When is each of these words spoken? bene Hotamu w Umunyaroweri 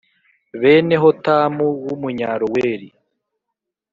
bene 0.61 0.95
Hotamu 1.03 1.65
w 1.85 1.87
Umunyaroweri 1.95 2.87